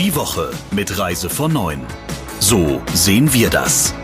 [0.00, 1.78] Die Woche mit Reise von 9.
[2.38, 3.94] So sehen wir das.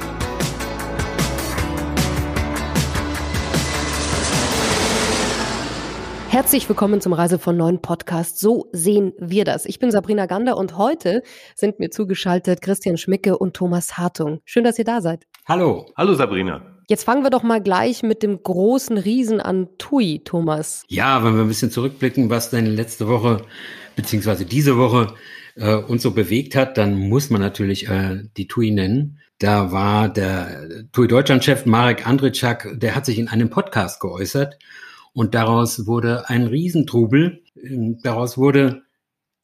[6.28, 8.38] Herzlich willkommen zum Reise von neuen Podcast.
[8.38, 9.64] So sehen wir das.
[9.64, 11.22] Ich bin Sabrina Gander und heute
[11.54, 14.42] sind mir zugeschaltet Christian Schmicke und Thomas Hartung.
[14.44, 15.26] Schön, dass ihr da seid.
[15.46, 15.86] Hallo.
[15.96, 16.60] Hallo Sabrina.
[16.90, 20.84] Jetzt fangen wir doch mal gleich mit dem großen Riesen an TUI, Thomas.
[20.88, 23.40] Ja, wenn wir ein bisschen zurückblicken, was denn letzte Woche
[23.96, 25.14] beziehungsweise diese Woche
[25.56, 29.18] äh, uns so bewegt hat, dann muss man natürlich äh, die TUI nennen.
[29.38, 34.58] Da war der TUI Deutschland-Chef Marek Andritschak, der hat sich in einem Podcast geäußert
[35.12, 37.42] und daraus wurde ein Riesentrubel.
[37.62, 38.82] Ähm, daraus wurde,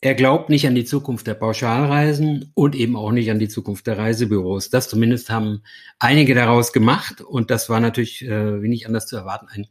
[0.02, 3.86] er glaubt nicht an die Zukunft der Pauschalreisen und eben auch nicht an die Zukunft
[3.86, 4.69] der Reisebüros.
[4.69, 5.62] Das zumindest haben
[5.98, 7.20] einige daraus gemacht.
[7.20, 9.66] Und das war natürlich, äh, wie nicht anders zu erwarten, ein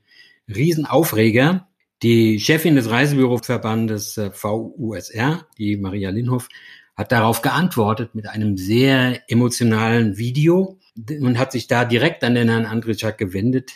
[0.48, 1.68] Riesenaufreger.
[2.04, 6.50] Die Chefin des Reisebüroverbandes äh, VUSR, die Maria Linhoff,
[6.96, 10.80] hat darauf geantwortet mit einem sehr emotionalen Video
[11.22, 13.72] und hat sich da direkt an den Herrn Andritschak gewendet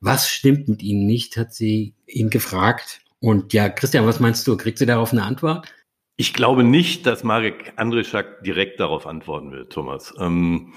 [0.00, 3.00] was stimmt mit Ihnen nicht, hat sie ihn gefragt.
[3.20, 4.56] Und ja, Christian, was meinst du?
[4.56, 5.72] Kriegt sie darauf eine Antwort?
[6.16, 10.14] Ich glaube nicht, dass Marek Andrischak direkt darauf antworten will, Thomas.
[10.18, 10.74] Ähm,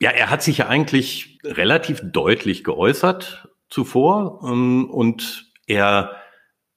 [0.00, 6.21] ja, er hat sich ja eigentlich relativ deutlich geäußert zuvor ähm, und er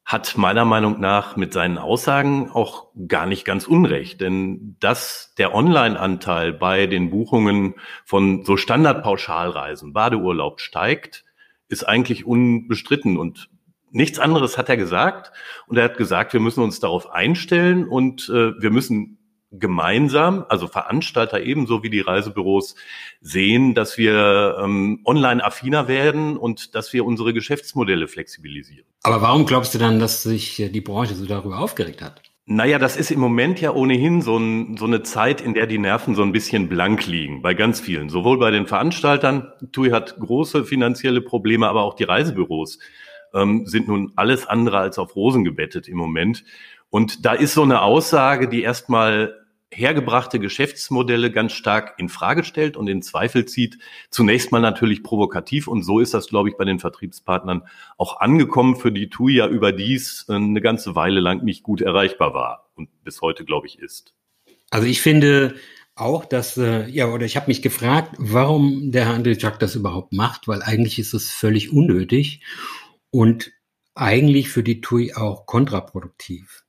[0.06, 4.22] hat meiner Meinung nach mit seinen Aussagen auch gar nicht ganz unrecht.
[4.22, 7.74] Denn dass der Online-Anteil bei den Buchungen
[8.06, 11.26] von so Standardpauschalreisen, Badeurlaub steigt,
[11.70, 13.50] ist eigentlich unbestritten und
[13.90, 15.32] nichts anderes hat er gesagt.
[15.66, 19.18] Und er hat gesagt, wir müssen uns darauf einstellen und äh, wir müssen
[19.60, 22.76] gemeinsam, also Veranstalter ebenso wie die Reisebüros,
[23.22, 28.86] sehen, dass wir ähm, online affiner werden und dass wir unsere Geschäftsmodelle flexibilisieren.
[29.04, 32.22] Aber warum glaubst du dann, dass sich die Branche so darüber aufgeregt hat?
[32.48, 35.80] Naja, das ist im Moment ja ohnehin so, ein, so, eine Zeit, in der die
[35.80, 38.10] Nerven so ein bisschen blank liegen, bei ganz vielen.
[38.10, 42.78] Sowohl bei den Veranstaltern, TUI hat große finanzielle Probleme, aber auch die Reisebüros
[43.34, 46.44] ähm, sind nun alles andere als auf Rosen gebettet im Moment.
[46.92, 52.78] Und da ist so eine Aussage, die erstmal hergebrachte Geschäftsmodelle ganz stark in Frage stellt
[52.78, 53.78] und in Zweifel zieht.
[54.10, 57.64] Zunächst mal natürlich provokativ und so ist das, glaube ich, bei den Vertriebspartnern
[57.98, 62.70] auch angekommen, für die TUI ja überdies eine ganze Weile lang nicht gut erreichbar war
[62.76, 64.14] und bis heute, glaube ich, ist.
[64.70, 65.56] Also ich finde
[65.96, 70.12] auch, dass, äh, ja, oder ich habe mich gefragt, warum der Herr Andrzejczak das überhaupt
[70.12, 72.42] macht, weil eigentlich ist es völlig unnötig
[73.12, 73.52] und
[73.94, 76.65] eigentlich für die TUI auch kontraproduktiv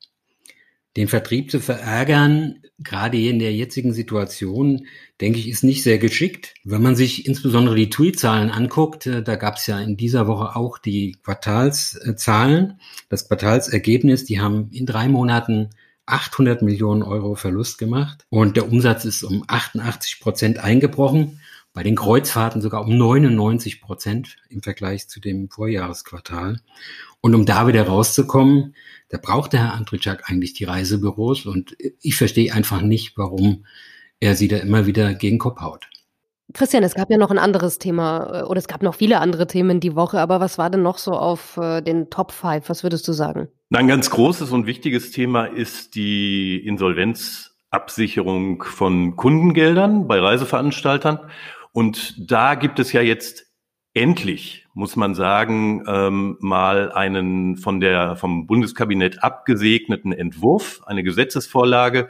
[0.97, 4.87] den Vertrieb zu verärgern, gerade in der jetzigen Situation,
[5.21, 6.55] denke ich, ist nicht sehr geschickt.
[6.65, 10.57] Wenn man sich insbesondere die TUI-Zahlen anguckt, äh, da gab es ja in dieser Woche
[10.57, 15.71] auch die Quartalszahlen, das Quartalsergebnis, die haben in drei Monaten
[16.07, 18.25] 800 Millionen Euro Verlust gemacht.
[18.31, 21.41] Und der Umsatz ist um 88 Prozent eingebrochen,
[21.77, 26.61] bei den Kreuzfahrten sogar um 99 Prozent im Vergleich zu dem Vorjahresquartal.
[27.21, 28.75] Und um da wieder rauszukommen,
[29.11, 33.67] da braucht der Herr Andritschak eigentlich die Reisebüros und ich verstehe einfach nicht, warum
[34.21, 35.91] er sie da immer wieder gegen Kopf haut.
[36.55, 39.47] Christian, es gab ja noch ein anderes Thema äh, oder es gab noch viele andere
[39.47, 42.71] Themen die Woche, aber was war denn noch so auf äh, den Top 5?
[42.71, 43.49] Was würdest du sagen?
[43.71, 51.19] Ein ganz großes und wichtiges Thema ist die Insolvenzabsicherung von Kundengeldern bei Reiseveranstaltern.
[51.77, 53.49] Und da gibt es ja jetzt
[53.93, 62.09] endlich, muss man sagen, ähm, mal einen von der, vom Bundeskabinett abgesegneten Entwurf, eine Gesetzesvorlage,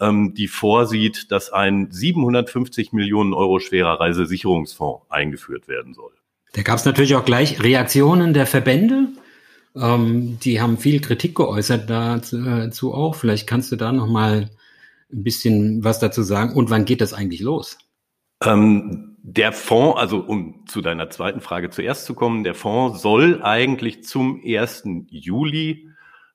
[0.00, 6.10] ähm, die vorsieht, dass ein 750 Millionen Euro schwerer Reisesicherungsfonds eingeführt werden soll.
[6.54, 9.10] Da gab es natürlich auch gleich Reaktionen der Verbände.
[9.76, 13.14] Ähm, die haben viel Kritik geäußert dazu auch.
[13.14, 14.50] Vielleicht kannst du da noch mal
[15.12, 16.56] ein bisschen was dazu sagen.
[16.56, 17.78] Und wann geht das eigentlich los?
[18.44, 23.42] Ähm, der Fonds, also um zu deiner zweiten Frage zuerst zu kommen, der Fonds soll
[23.42, 24.84] eigentlich zum 1.
[25.08, 25.88] Juli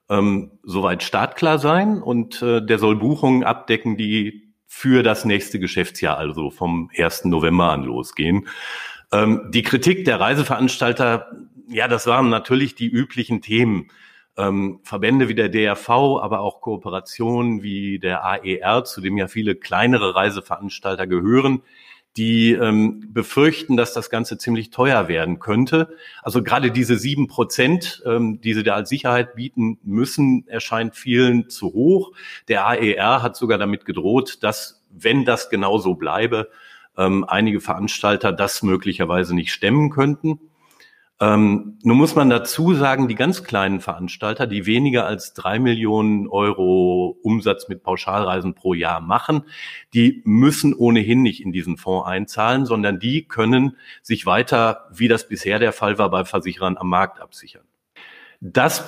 [0.10, 6.18] ähm, soweit startklar sein und äh, der soll Buchungen abdecken, die für das nächste Geschäftsjahr,
[6.18, 7.26] also vom 1.
[7.26, 8.48] November an losgehen.
[9.14, 11.32] Ähm, die Kritik der Reiseveranstalter,
[11.70, 13.88] ja, das waren natürlich die üblichen Themen.
[14.38, 19.56] Ähm, Verbände wie der DRV, aber auch Kooperationen wie der AER, zu dem ja viele
[19.56, 21.62] kleinere Reiseveranstalter gehören,
[22.18, 25.96] die ähm, befürchten, dass das Ganze ziemlich teuer werden könnte.
[26.22, 31.50] Also gerade diese sieben Prozent, ähm, die sie da als Sicherheit bieten müssen, erscheint vielen
[31.50, 32.12] zu hoch.
[32.50, 36.50] Der AER hat sogar damit gedroht, dass, wenn das genauso bleibe,
[36.98, 40.40] ähm, einige Veranstalter das möglicherweise nicht stemmen könnten.
[41.22, 46.28] Ähm, nun muss man dazu sagen, die ganz kleinen Veranstalter, die weniger als drei Millionen
[46.28, 49.44] Euro Umsatz mit Pauschalreisen pro Jahr machen,
[49.94, 55.28] die müssen ohnehin nicht in diesen Fonds einzahlen, sondern die können sich weiter, wie das
[55.28, 57.66] bisher der Fall war, bei Versicherern am Markt absichern.
[58.40, 58.84] Das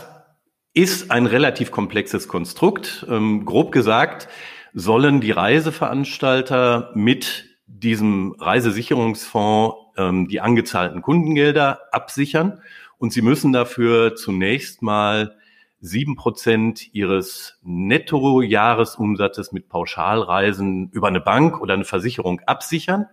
[0.74, 3.06] ist ein relativ komplexes Konstrukt.
[3.08, 4.28] Ähm, grob gesagt
[4.74, 12.62] sollen die Reiseveranstalter mit diesem Reisesicherungsfonds ähm, die angezahlten Kundengelder absichern
[12.98, 15.36] und sie müssen dafür zunächst mal
[15.82, 23.08] sieben Prozent ihres Nettojahresumsatzes mit Pauschalreisen über eine Bank oder eine Versicherung absichern.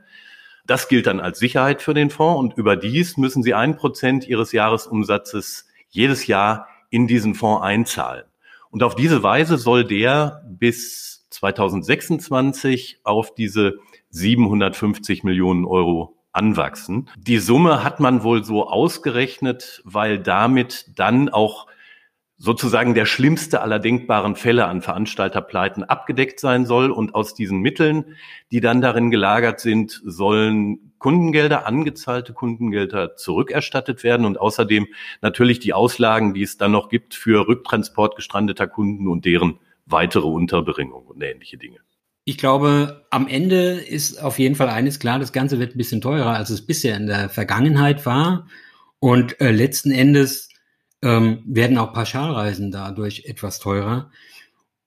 [0.66, 4.52] Das gilt dann als Sicherheit für den Fonds und überdies müssen sie ein Prozent ihres
[4.52, 8.24] Jahresumsatzes jedes Jahr in diesen Fonds einzahlen.
[8.70, 13.78] Und auf diese Weise soll der bis 2026 auf diese
[14.10, 17.08] 750 Millionen Euro anwachsen.
[17.16, 21.66] Die Summe hat man wohl so ausgerechnet, weil damit dann auch
[22.36, 26.90] sozusagen der schlimmste aller denkbaren Fälle an Veranstalterpleiten abgedeckt sein soll.
[26.90, 28.16] Und aus diesen Mitteln,
[28.50, 34.86] die dann darin gelagert sind, sollen Kundengelder, angezahlte Kundengelder zurückerstattet werden und außerdem
[35.20, 40.26] natürlich die Auslagen, die es dann noch gibt für Rücktransport gestrandeter Kunden und deren weitere
[40.26, 41.78] Unterbringung und ähnliche Dinge.
[42.30, 46.00] Ich glaube, am Ende ist auf jeden Fall eines klar, das Ganze wird ein bisschen
[46.00, 48.46] teurer, als es bisher in der Vergangenheit war.
[49.00, 50.48] Und äh, letzten Endes
[51.02, 54.12] ähm, werden auch Pauschalreisen dadurch etwas teurer.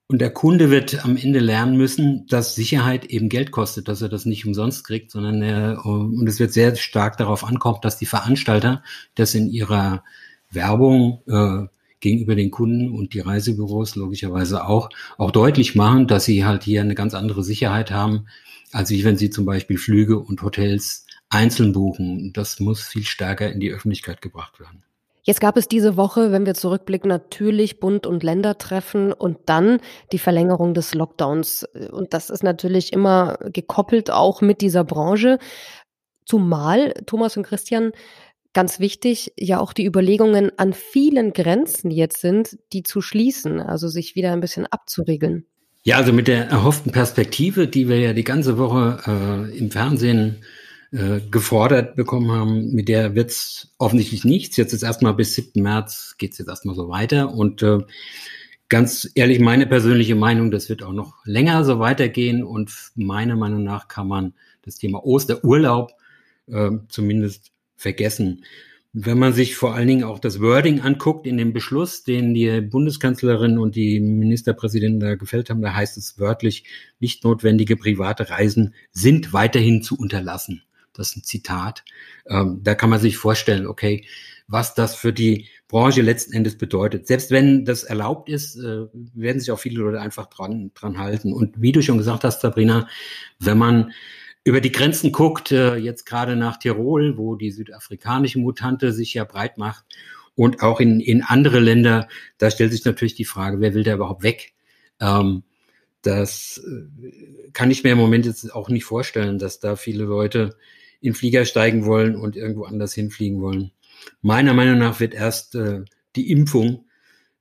[0.06, 4.08] Und der Kunde wird am Ende lernen müssen, dass Sicherheit eben Geld kostet, dass er
[4.08, 8.06] das nicht umsonst kriegt, sondern er, und es wird sehr stark darauf ankommen, dass die
[8.06, 8.82] Veranstalter
[9.16, 10.02] das in ihrer
[10.50, 11.68] Werbung äh,
[12.04, 16.82] gegenüber den Kunden und die Reisebüros logischerweise auch, auch deutlich machen, dass sie halt hier
[16.82, 18.26] eine ganz andere Sicherheit haben,
[18.72, 22.32] als wenn sie zum Beispiel Flüge und Hotels einzeln buchen.
[22.34, 24.84] Das muss viel stärker in die Öffentlichkeit gebracht werden.
[25.22, 29.78] Jetzt gab es diese Woche, wenn wir zurückblicken, natürlich Bund- und Ländertreffen und dann
[30.12, 31.66] die Verlängerung des Lockdowns.
[31.90, 35.38] Und das ist natürlich immer gekoppelt auch mit dieser Branche.
[36.26, 37.92] Zumal, Thomas und Christian,
[38.54, 43.88] ganz wichtig, ja auch die Überlegungen an vielen Grenzen jetzt sind, die zu schließen, also
[43.88, 45.44] sich wieder ein bisschen abzuregeln.
[45.82, 50.42] Ja, also mit der erhofften Perspektive, die wir ja die ganze Woche äh, im Fernsehen
[50.92, 54.56] äh, gefordert bekommen haben, mit der wird's offensichtlich nichts.
[54.56, 55.60] Jetzt ist erstmal bis 7.
[55.60, 57.34] März geht's jetzt erstmal so weiter.
[57.34, 57.80] Und äh,
[58.68, 62.44] ganz ehrlich, meine persönliche Meinung, das wird auch noch länger so weitergehen.
[62.44, 65.92] Und meiner Meinung nach kann man das Thema Osterurlaub
[66.46, 68.44] äh, zumindest vergessen.
[68.92, 72.60] Wenn man sich vor allen Dingen auch das Wording anguckt in dem Beschluss, den die
[72.60, 76.64] Bundeskanzlerin und die Ministerpräsidenten da gefällt haben, da heißt es wörtlich,
[77.00, 80.62] nicht notwendige private Reisen sind weiterhin zu unterlassen.
[80.92, 81.84] Das ist ein Zitat.
[82.26, 84.06] Ähm, da kann man sich vorstellen, okay,
[84.46, 87.06] was das für die Branche letzten Endes bedeutet.
[87.06, 91.32] Selbst wenn das erlaubt ist, äh, werden sich auch viele Leute einfach dran, dran halten.
[91.32, 92.88] Und wie du schon gesagt hast, Sabrina,
[93.40, 93.92] wenn man
[94.44, 99.24] über die Grenzen guckt, äh, jetzt gerade nach Tirol, wo die südafrikanische Mutante sich ja
[99.24, 99.84] breit macht
[100.34, 102.08] und auch in, in andere Länder,
[102.38, 104.52] da stellt sich natürlich die Frage, wer will da überhaupt weg?
[105.00, 105.44] Ähm,
[106.02, 110.56] das äh, kann ich mir im Moment jetzt auch nicht vorstellen, dass da viele Leute
[111.00, 113.72] in Flieger steigen wollen und irgendwo anders hinfliegen wollen.
[114.20, 115.82] Meiner Meinung nach wird erst äh,
[116.16, 116.84] die Impfung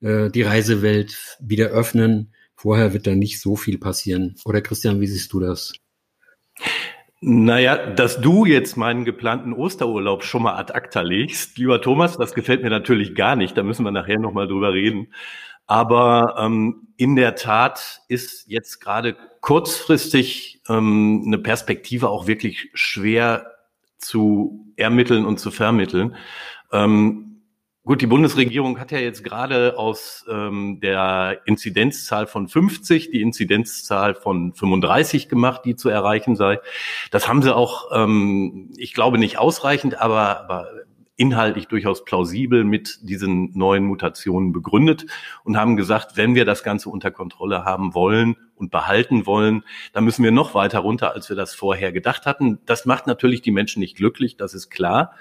[0.03, 2.33] äh, die Reisewelt wieder öffnen.
[2.55, 4.35] Vorher wird da nicht so viel passieren.
[4.45, 5.73] Oder Christian, wie siehst du das?
[7.25, 12.33] Naja, dass du jetzt meinen geplanten Osterurlaub schon mal ad acta legst, lieber Thomas, das
[12.33, 13.57] gefällt mir natürlich gar nicht.
[13.57, 15.07] Da müssen wir nachher nochmal drüber reden.
[15.65, 23.53] Aber ähm, in der Tat ist jetzt gerade kurzfristig ähm, eine Perspektive auch wirklich schwer
[23.99, 26.17] zu ermitteln und zu vermitteln.
[26.73, 27.32] Ähm,
[27.85, 34.15] Gut, die Bundesregierung hat ja jetzt gerade aus ähm, der Inzidenzzahl von 50 die Inzidenzzahl
[34.15, 36.61] von 35 gemacht, die zu erreichen sei.
[37.11, 40.67] Das haben sie auch, ähm, ich glaube nicht ausreichend, aber, aber
[41.17, 45.05] inhaltlich durchaus plausibel mit diesen neuen Mutationen begründet
[45.43, 50.05] und haben gesagt, wenn wir das Ganze unter Kontrolle haben wollen und behalten wollen, dann
[50.05, 52.59] müssen wir noch weiter runter, als wir das vorher gedacht hatten.
[52.65, 55.13] Das macht natürlich die Menschen nicht glücklich, das ist klar.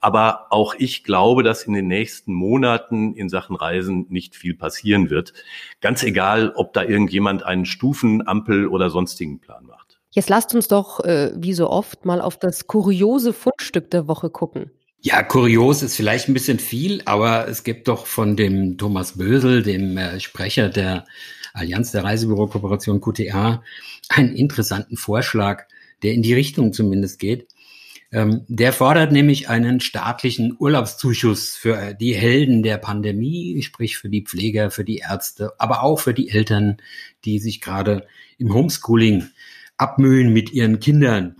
[0.00, 5.10] Aber auch ich glaube, dass in den nächsten Monaten in Sachen Reisen nicht viel passieren
[5.10, 5.34] wird.
[5.80, 10.00] Ganz egal, ob da irgendjemand einen Stufen, Ampel oder sonstigen Plan macht.
[10.10, 14.30] Jetzt lasst uns doch, äh, wie so oft, mal auf das kuriose Fundstück der Woche
[14.30, 14.70] gucken.
[15.02, 19.62] Ja, kurios ist vielleicht ein bisschen viel, aber es gibt doch von dem Thomas Bösel,
[19.62, 21.06] dem äh, Sprecher der
[21.54, 23.62] Allianz der Reisebürokooperation QTA,
[24.08, 25.64] einen interessanten Vorschlag,
[26.02, 27.48] der in die Richtung zumindest geht.
[28.12, 34.24] Ähm, der fordert nämlich einen staatlichen Urlaubszuschuss für die Helden der Pandemie, sprich für die
[34.24, 36.78] Pfleger, für die Ärzte, aber auch für die Eltern,
[37.24, 38.06] die sich gerade
[38.38, 39.28] im Homeschooling
[39.76, 41.36] abmühen mit ihren Kindern.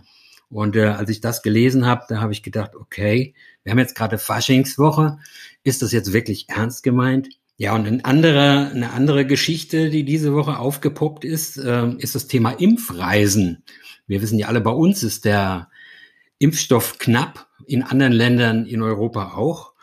[0.48, 3.96] Und äh, als ich das gelesen habe, da habe ich gedacht, okay, wir haben jetzt
[3.96, 5.18] gerade Faschingswoche.
[5.64, 7.28] Ist das jetzt wirklich ernst gemeint?
[7.56, 12.26] Ja, und ein anderer, eine andere Geschichte, die diese Woche aufgepoppt ist, äh, ist das
[12.26, 13.64] Thema Impfreisen.
[14.06, 15.69] Wir wissen ja alle, bei uns ist der
[16.40, 19.74] Impfstoff knapp, in anderen Ländern in Europa auch.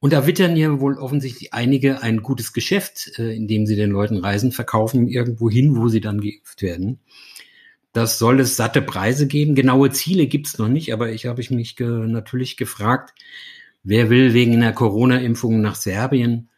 [0.00, 4.16] Und da wittern ja wohl offensichtlich einige ein gutes Geschäft, äh, indem sie den Leuten
[4.16, 7.00] Reisen verkaufen, irgendwo hin, wo sie dann geimpft werden.
[7.92, 9.54] Das soll es satte Preise geben.
[9.54, 13.14] Genaue Ziele gibt's noch nicht, aber ich habe mich ge natürlich gefragt,
[13.82, 16.48] wer will wegen einer Corona-Impfung nach Serbien,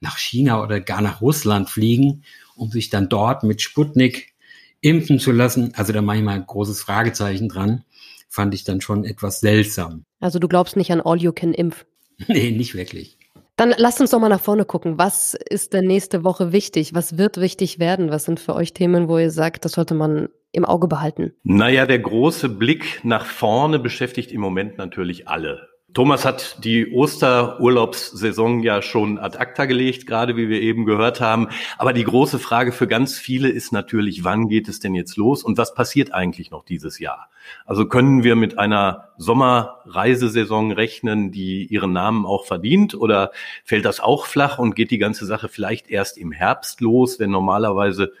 [0.00, 2.24] nach China oder gar nach Russland fliegen,
[2.56, 4.34] um sich dann dort mit Sputnik
[4.80, 5.72] impfen zu lassen?
[5.74, 7.84] Also da mache ich mal ein großes Fragezeichen dran.
[8.28, 10.04] Fand ich dann schon etwas seltsam.
[10.20, 11.86] Also du glaubst nicht an All You Can Impf?
[12.26, 13.18] nee, nicht wirklich.
[13.56, 14.98] Dann lasst uns doch mal nach vorne gucken.
[14.98, 16.94] Was ist denn nächste Woche wichtig?
[16.94, 18.10] Was wird wichtig werden?
[18.10, 21.32] Was sind für euch Themen, wo ihr sagt, das sollte man im Auge behalten?
[21.42, 25.68] Naja, der große Blick nach vorne beschäftigt im Moment natürlich alle.
[25.94, 31.48] Thomas hat die Osterurlaubssaison ja schon ad acta gelegt, gerade wie wir eben gehört haben.
[31.78, 35.42] Aber die große Frage für ganz viele ist natürlich, wann geht es denn jetzt los
[35.42, 37.30] und was passiert eigentlich noch dieses Jahr?
[37.64, 43.32] Also können wir mit einer Sommerreisesaison rechnen, die ihren Namen auch verdient oder
[43.64, 47.30] fällt das auch flach und geht die ganze Sache vielleicht erst im Herbst los, wenn
[47.30, 48.12] normalerweise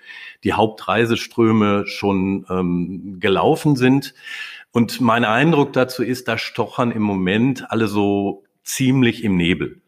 [0.42, 4.14] die Hauptreiseströme schon ähm, gelaufen sind?
[4.72, 9.80] Und mein Eindruck dazu ist, da stochern im Moment alle so ziemlich im Nebel.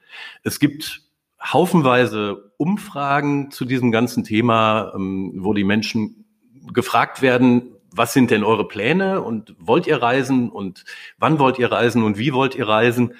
[0.42, 1.02] Es gibt
[1.42, 6.24] haufenweise Umfragen zu diesem ganzen Thema, ähm, wo die Menschen
[6.72, 10.84] gefragt werden, was sind denn eure Pläne und wollt ihr reisen und
[11.18, 13.14] wann wollt ihr reisen und wie wollt ihr reisen?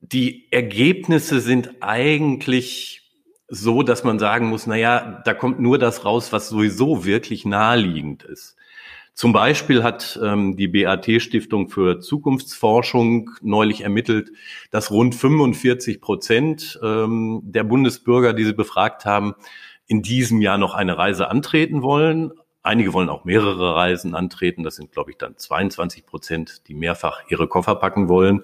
[0.00, 3.10] Die Ergebnisse sind eigentlich
[3.48, 7.44] so, dass man sagen muss, na ja, da kommt nur das raus, was sowieso wirklich
[7.44, 8.56] naheliegend ist.
[9.14, 14.30] Zum Beispiel hat ähm, die BAT Stiftung für Zukunftsforschung neulich ermittelt,
[14.70, 19.34] dass rund 45 Prozent ähm, der Bundesbürger, die sie befragt haben,
[19.86, 22.32] in diesem Jahr noch eine Reise antreten wollen.
[22.62, 24.62] Einige wollen auch mehrere Reisen antreten.
[24.62, 28.42] Das sind, glaube ich, dann 22 Prozent, die mehrfach ihre Koffer packen wollen.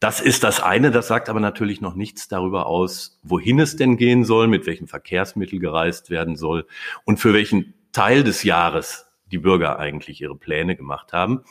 [0.00, 3.96] Das ist das eine, das sagt aber natürlich noch nichts darüber aus, wohin es denn
[3.96, 6.66] gehen soll, mit welchem Verkehrsmittel gereist werden soll
[7.04, 11.42] und für welchen Teil des Jahres die Bürger eigentlich ihre Pläne gemacht haben.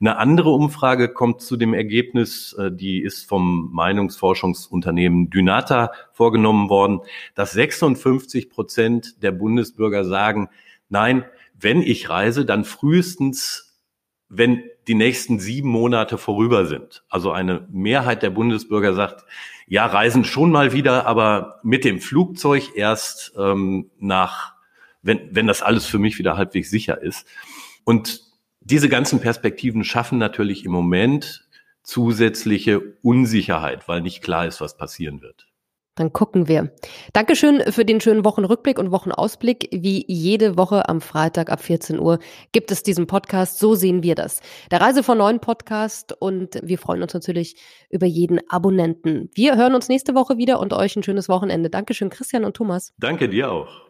[0.00, 7.00] Eine andere Umfrage kommt zu dem Ergebnis, äh, die ist vom Meinungsforschungsunternehmen Dynata vorgenommen worden,
[7.34, 10.48] dass 56 Prozent der Bundesbürger sagen,
[10.88, 11.24] nein,
[11.58, 13.78] wenn ich reise, dann frühestens,
[14.28, 17.04] wenn die nächsten sieben Monate vorüber sind.
[17.08, 19.24] Also eine Mehrheit der Bundesbürger sagt,
[19.66, 24.54] ja, reisen schon mal wieder, aber mit dem Flugzeug erst ähm, nach
[25.02, 27.26] wenn, wenn das alles für mich wieder halbwegs sicher ist.
[27.84, 28.22] Und
[28.60, 31.48] diese ganzen Perspektiven schaffen natürlich im Moment
[31.82, 35.50] zusätzliche Unsicherheit, weil nicht klar ist, was passieren wird.
[35.96, 36.72] Dann gucken wir.
[37.12, 39.68] Dankeschön für den schönen Wochenrückblick und Wochenausblick.
[39.72, 42.20] Wie jede Woche am Freitag ab 14 Uhr
[42.52, 43.58] gibt es diesen Podcast.
[43.58, 44.40] So sehen wir das.
[44.70, 47.56] Der Reise von neuen Podcast und wir freuen uns natürlich
[47.90, 49.30] über jeden Abonnenten.
[49.34, 51.70] Wir hören uns nächste Woche wieder und euch ein schönes Wochenende.
[51.70, 52.94] Dankeschön, Christian und Thomas.
[52.98, 53.89] Danke dir auch.